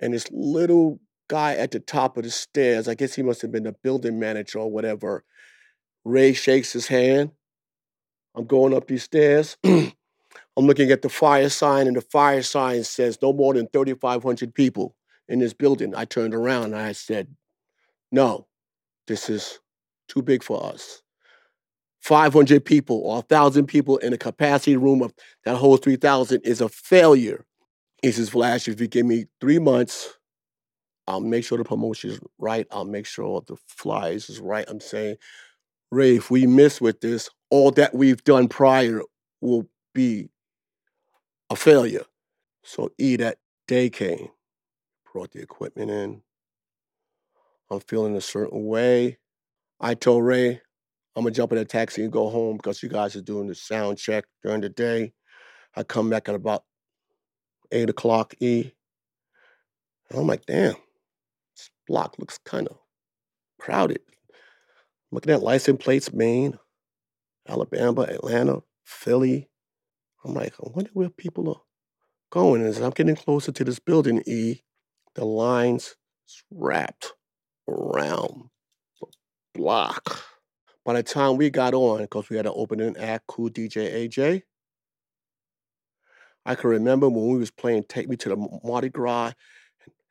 [0.00, 2.88] and this little guy at the top of the stairs.
[2.88, 5.24] I guess he must have been the building manager or whatever.
[6.04, 7.30] Ray shakes his hand.
[8.34, 9.56] I'm going up these stairs.
[9.64, 14.54] I'm looking at the fire sign, and the fire sign says no more than 3,500
[14.54, 14.96] people
[15.28, 15.94] in this building.
[15.94, 17.28] I turned around and I said,
[18.10, 18.46] no,
[19.06, 19.60] this is
[20.08, 21.02] too big for us.
[22.00, 25.12] 500 people or 1,000 people in a capacity room of
[25.44, 27.44] that holds 3,000 is a failure.
[28.02, 30.17] He says, Flash, if you give me three months,
[31.08, 32.66] I'll make sure the promotion is right.
[32.70, 34.66] I'll make sure the flyers is right.
[34.68, 35.16] I'm saying,
[35.90, 39.00] Ray, if we miss with this, all that we've done prior
[39.40, 40.28] will be
[41.48, 42.04] a failure.
[42.62, 44.28] So E that day came,
[45.10, 46.20] brought the equipment in,
[47.70, 49.16] I'm feeling a certain way.
[49.80, 50.60] I told Ray,
[51.16, 53.54] I'm gonna jump in a taxi and go home because you guys are doing the
[53.54, 55.14] sound check during the day.
[55.74, 56.64] I come back at about
[57.72, 58.72] eight o'clock E.
[60.10, 60.74] And I'm like, damn,
[61.88, 62.78] block looks kind of
[63.58, 64.00] crowded.
[65.10, 66.58] Looking at license plates, Maine,
[67.48, 69.48] Alabama, Atlanta, Philly.
[70.24, 71.62] I'm like, I wonder where people are
[72.30, 72.62] going.
[72.62, 74.62] As I'm getting closer to this building, E,
[75.14, 75.96] the lines
[76.52, 77.14] wrapped
[77.68, 78.50] around
[79.00, 79.06] the
[79.54, 80.22] block.
[80.84, 83.50] By the time we got on, because we had to open an opening act, cool
[83.50, 84.42] DJ AJ,
[86.44, 89.32] I can remember when we was playing Take Me to the Mardi Gras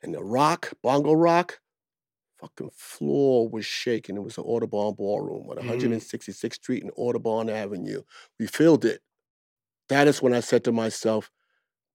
[0.02, 1.58] and the rock, bongo rock,
[2.38, 4.16] fucking floor was shaking.
[4.16, 5.68] It was an Audubon Ballroom on Mhm.
[5.68, 8.02] 166th Street and Audubon Avenue.
[8.38, 9.02] We filled it.
[9.88, 11.30] That is when I said to myself,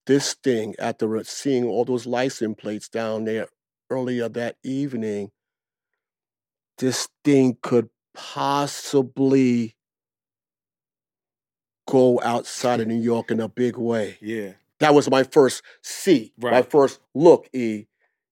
[0.05, 3.47] this thing, after seeing all those license plates down there
[3.89, 5.31] earlier that evening,
[6.77, 9.75] this thing could possibly
[11.87, 14.17] go outside of New York in a big way.
[14.21, 14.53] Yeah.
[14.79, 17.85] That was my first see, my first look, E.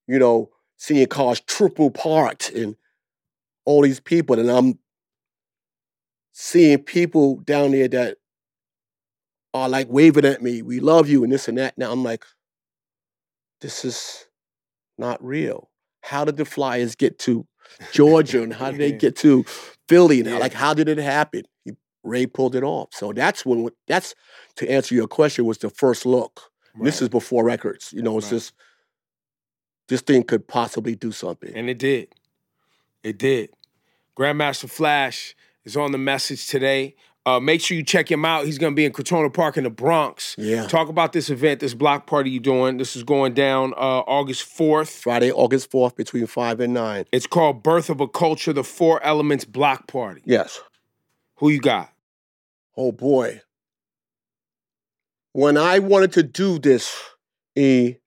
[0.07, 0.49] You know,
[0.81, 2.75] seeing cars triple parked and
[3.65, 4.79] all these people, and I'm
[6.31, 8.17] seeing people down there that
[9.53, 11.77] are like waving at me, we love you, and this and that.
[11.77, 12.25] Now I'm like,
[13.59, 14.25] this is
[14.97, 15.69] not real.
[16.01, 17.45] How did the Flyers get to
[17.91, 19.43] Georgia and how did they get to
[19.87, 20.21] Philly?
[20.21, 20.39] And how- Yeah.
[20.41, 21.43] like, how did it happen?
[22.03, 22.89] Ray pulled it off.
[22.93, 24.15] So that's when, that's
[24.55, 26.41] to answer your question, was the first look.
[26.81, 27.93] This is before records.
[27.93, 28.37] You know, it's Right.
[28.39, 28.53] just,
[29.91, 31.53] this thing could possibly do something.
[31.53, 32.15] And it did.
[33.03, 33.49] It did.
[34.17, 36.95] Grandmaster Flash is on the message today.
[37.25, 38.45] Uh, make sure you check him out.
[38.45, 40.33] He's going to be in Crotona Park in the Bronx.
[40.37, 40.65] Yeah.
[40.67, 42.77] Talk about this event, this block party you're doing.
[42.77, 44.87] This is going down uh, August 4th.
[44.87, 47.05] Friday, August 4th, between 5 and 9.
[47.11, 50.21] It's called Birth of a Culture, the Four Elements Block Party.
[50.23, 50.61] Yes.
[51.35, 51.91] Who you got?
[52.77, 53.41] Oh boy.
[55.33, 56.95] When I wanted to do this,
[57.57, 57.97] E,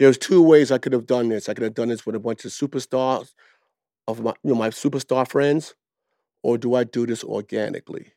[0.00, 1.46] there's two ways I could have done this.
[1.48, 3.34] I could have done this with a bunch of superstars
[4.08, 5.74] of my, you know, my superstar friends,
[6.42, 8.14] or do I do this organically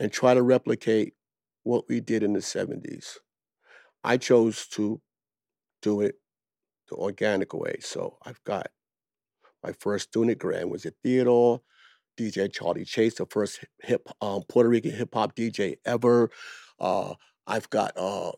[0.00, 1.12] and try to replicate
[1.64, 3.18] what we did in the 70s?
[4.04, 5.02] I chose to
[5.82, 6.14] do it
[6.88, 7.76] the organic way.
[7.80, 8.68] So I've got
[9.62, 11.60] my first student Grand Wizzard Theodore.
[12.18, 16.30] DJ Charlie Chase, the first hip um, Puerto Rican hip hop DJ ever.
[16.80, 17.12] Uh,
[17.46, 18.32] I've got uh,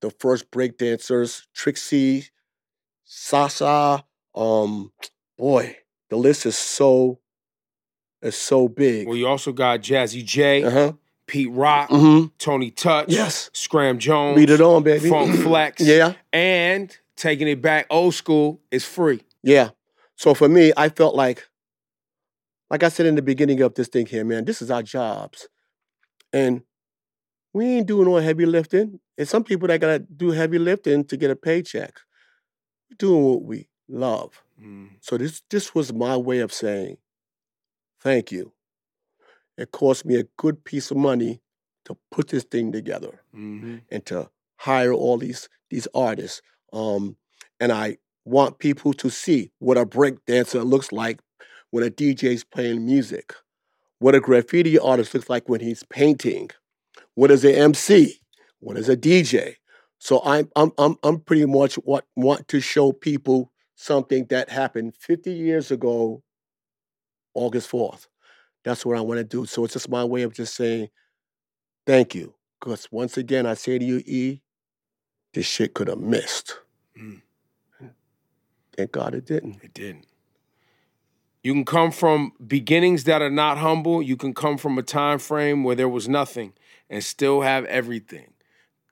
[0.00, 2.26] the first break dancers, Trixie,
[3.04, 4.04] Sasa.
[4.34, 4.92] Um,
[5.38, 5.76] boy,
[6.10, 7.20] the list is so
[8.22, 9.06] is so big.
[9.06, 10.92] Well, you also got Jazzy Jay, Uh huh.
[11.26, 12.26] Pete Rock, Mm-hmm.
[12.38, 13.50] Tony Touch, Yes.
[13.52, 15.08] Scram Jones, beat it on, baby.
[15.08, 15.82] Funk Flex.
[15.82, 19.22] Yeah, And taking it back old school is free.
[19.42, 19.70] yeah.
[20.18, 21.46] So for me, I felt like,
[22.70, 25.46] like I said in the beginning of this thing here, man, this is our jobs,
[26.32, 26.62] and
[27.56, 29.00] we ain't doing all heavy lifting.
[29.16, 31.98] And some people that gotta do heavy lifting to get a paycheck.
[32.90, 34.42] We're doing what we love.
[34.62, 34.90] Mm.
[35.00, 36.98] So this this was my way of saying
[38.02, 38.52] thank you.
[39.56, 41.40] It cost me a good piece of money
[41.86, 46.42] to put this thing together hmm and to hire all these these artists.
[46.74, 47.16] Um,
[47.58, 51.20] and I want people to see what a break dancer looks like
[51.70, 53.32] when a DJ's playing music,
[53.98, 56.50] what a graffiti artist looks like when he's painting,
[57.16, 58.20] what is an MC,
[58.60, 59.56] what is a DJ.
[59.98, 64.94] So I'm I'm I'm I'm pretty much what want to show people something that happened
[64.94, 66.22] 50 years ago,
[67.34, 68.06] August 4th.
[68.64, 69.46] That's what I want to do.
[69.46, 70.90] So it's just my way of just saying
[71.86, 72.34] thank you.
[72.60, 74.42] Because once again, I say to you, E,
[75.32, 76.58] this shit could have missed.
[77.00, 77.22] Mm.
[78.76, 79.62] Thank God it didn't.
[79.62, 80.06] It didn't.
[81.42, 84.02] You can come from beginnings that are not humble.
[84.02, 86.52] You can come from a time frame where there was nothing
[86.90, 88.32] and still have everything.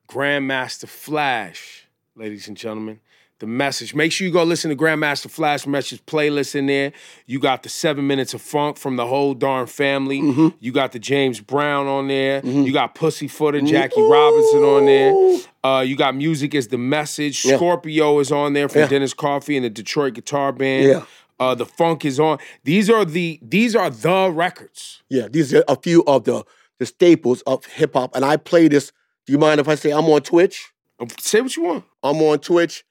[0.09, 3.00] Grandmaster Flash, ladies and gentlemen.
[3.40, 3.94] The message.
[3.96, 6.92] Make sure you go listen to Grandmaster Flash message playlist in there.
[7.26, 10.20] You got the seven minutes of funk from the whole darn family.
[10.22, 10.49] Mm-hmm.
[10.61, 12.47] You got the James Brown on there.
[12.47, 15.38] You got Pussyfooter, Jackie Robinson on there.
[15.64, 17.45] Uh, you got music is the message.
[17.45, 17.57] Yeah.
[17.57, 18.86] Scorpio is on there from Yeah.
[18.88, 20.86] Dennis Coffey and the Detroit Guitar Band.
[20.88, 21.05] Yeah.
[21.40, 22.38] Uh, the funk is on.
[22.62, 25.03] These are the these are the records.
[25.09, 26.45] Yeah, these are a few of the,
[26.85, 28.14] the staples of hip hop.
[28.14, 28.93] And I play this.
[29.26, 30.70] Do you mind if I say I'm on Twitch?
[31.01, 31.85] Uh, Say what you want.
[32.03, 32.85] I'm on Twitch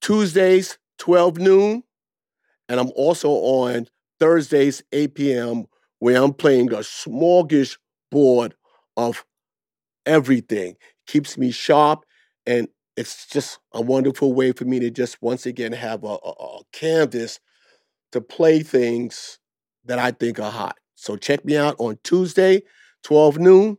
[0.00, 1.82] Tuesdays, 12 noon.
[2.68, 3.88] And I'm also on
[4.20, 5.66] Thursdays, 8 p.m.,
[5.98, 8.52] where I'm playing a smorgasbord
[8.96, 9.24] of
[10.06, 10.76] everything.
[11.08, 12.04] Keeps me sharp.
[12.46, 16.30] And it's just a wonderful way for me to just once again have a, a,
[16.30, 17.40] a canvas
[18.12, 19.40] to play things
[19.84, 20.76] that I think are hot.
[20.94, 22.62] So check me out on Tuesday,
[23.02, 23.78] 12 noon,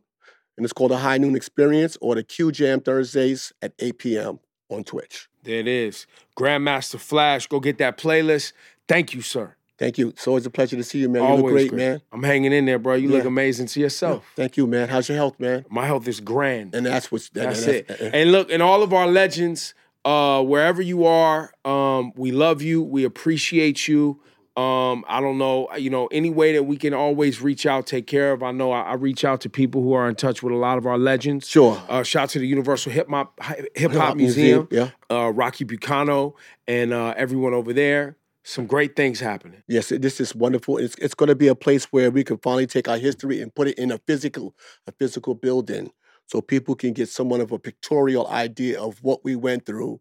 [0.56, 4.40] and it's called the High Noon Experience, or the Q Jam Thursdays at 8 p.m.
[4.68, 5.28] on Twitch.
[5.42, 6.06] There it is.
[6.38, 8.52] Grandmaster Flash, go get that playlist.
[8.88, 9.56] Thank you, sir.
[9.78, 10.10] Thank you.
[10.10, 11.22] It's always a pleasure to see you, man.
[11.28, 12.00] You look great, man.
[12.12, 12.94] I'm hanging in there, bro.
[12.94, 14.24] You look amazing to yourself.
[14.36, 14.88] Thank you, man.
[14.88, 15.64] How's your health, man?
[15.70, 16.74] My health is grand.
[16.74, 18.14] And that's what's that, That's that's- it.
[18.14, 22.80] And look, and all of our legends, uh, wherever you are, um, we love you.
[22.82, 24.20] We appreciate you.
[24.54, 28.06] Um, I don't know, you know, any way that we can always reach out, take
[28.06, 28.42] care of.
[28.42, 30.76] I know I, I reach out to people who are in touch with a lot
[30.76, 31.48] of our legends.
[31.48, 31.82] Sure.
[31.88, 33.38] Uh, shout out to the Universal Hip Hop
[33.74, 36.34] Hip Hop Museum, Museum, uh, Rocky Bucano,
[36.68, 38.18] and uh, everyone over there.
[38.44, 39.62] Some great things happening.
[39.68, 40.76] Yes, this is wonderful.
[40.76, 43.54] It's it's going to be a place where we can finally take our history and
[43.54, 44.54] put it in a physical
[44.86, 45.92] a physical building,
[46.26, 50.00] so people can get somewhat of a pictorial idea of what we went through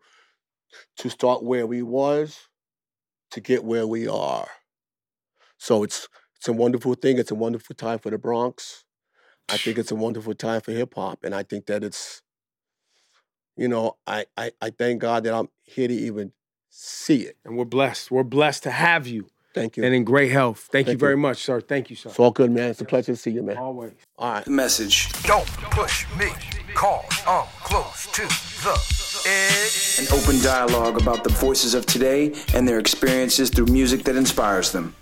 [0.97, 2.49] to start where we was
[3.31, 4.47] to get where we are.
[5.57, 6.07] So it's
[6.37, 7.17] it's a wonderful thing.
[7.17, 8.83] It's a wonderful time for the Bronx.
[9.49, 12.21] I think it's a wonderful time for hip hop, and I think that it's,
[13.57, 16.31] you know, I I, I thank God that I'm here to even
[16.69, 17.37] see it.
[17.45, 18.11] And we're blessed.
[18.11, 19.83] We're blessed to have you Thank you.
[19.83, 20.69] and in great health.
[20.71, 21.61] Thank, you Thank very much, sir.
[21.61, 22.09] Thank you, sir.
[22.09, 22.69] It's all good, man.
[22.69, 23.57] It's a pleasure to see you, man.
[23.57, 23.93] Always.
[24.17, 24.45] All right.
[24.45, 25.11] The message.
[25.23, 26.29] Don't push me,
[26.73, 27.05] Call.
[27.27, 29.00] I'm close to the edge.
[29.23, 34.71] An open dialogue about the voices of today and their experiences through music that inspires
[34.71, 34.95] them.